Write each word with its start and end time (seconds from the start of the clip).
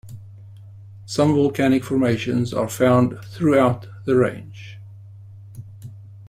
Some 1.05 1.35
volcanic 1.35 1.83
formations 1.83 2.55
are 2.55 2.67
found 2.67 3.19
throughout 3.23 3.85
the 4.05 4.15
range. 4.15 4.79